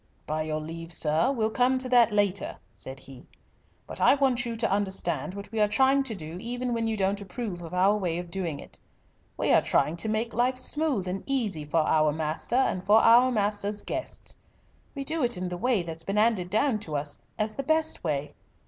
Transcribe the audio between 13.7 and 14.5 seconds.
guests.